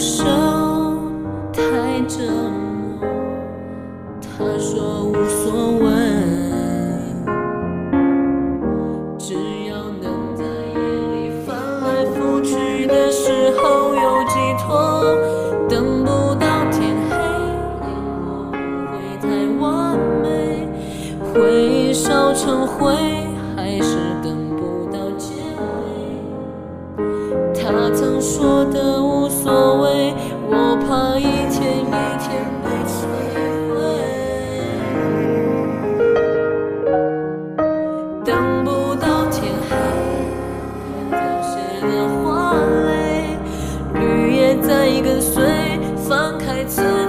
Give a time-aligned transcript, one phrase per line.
[0.00, 0.24] 丽的独秀
[1.52, 1.60] 太
[2.08, 3.06] 折磨。
[4.22, 4.28] 他
[4.58, 5.86] 说无所谓，
[9.18, 9.34] 只
[9.68, 10.78] 要能在夜
[11.12, 14.34] 里翻来覆去的时候有寄
[14.64, 14.70] 托，
[15.68, 17.14] 等不到天黑，
[17.84, 17.88] 烟
[18.24, 18.56] 火不
[18.88, 19.28] 会太
[19.60, 20.26] 完美，
[21.34, 22.94] 回忆烧成灰，
[23.54, 26.98] 还是等不到结尾。
[27.54, 28.99] 他曾说的
[46.66, 46.99] 次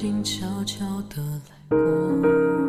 [0.00, 2.59] 静悄悄地来过，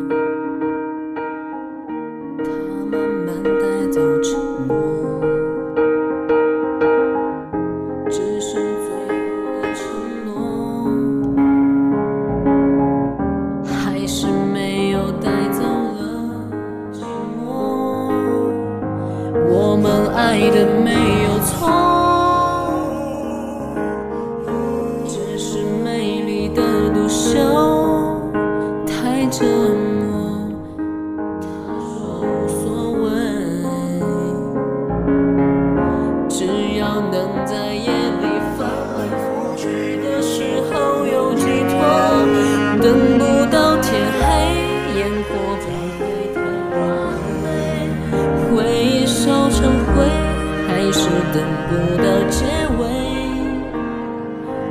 [51.42, 52.38] 等不到结
[52.78, 52.80] 尾。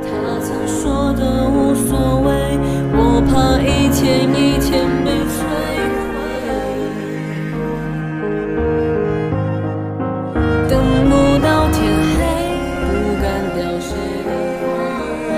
[0.00, 0.08] 他
[0.40, 1.90] 曾说的无所
[2.22, 2.26] 谓，
[2.94, 4.00] 我怕一天
[4.30, 5.36] 一天被摧
[6.00, 6.00] 毁。
[10.70, 10.72] 等
[11.10, 11.12] 不
[11.44, 11.76] 到天
[12.16, 12.18] 黑，
[12.88, 12.90] 不
[13.20, 13.24] 敢
[13.54, 13.92] 凋谢
[14.24, 14.64] 的花
[15.28, 15.30] 蕾，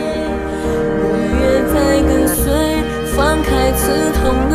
[1.02, 1.02] 五
[1.34, 1.42] 月
[1.74, 1.74] 在
[2.06, 2.42] 跟随，
[3.16, 4.54] 放开刺痛的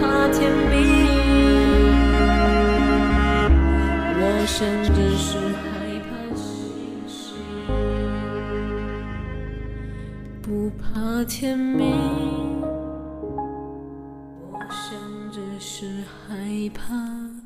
[0.00, 0.76] 怕天明
[4.20, 5.64] 我想只是害
[6.08, 6.10] 怕。
[6.34, 7.16] 清醒
[10.42, 11.86] 不怕天明
[14.50, 14.98] 我想
[15.30, 17.37] 只是害怕。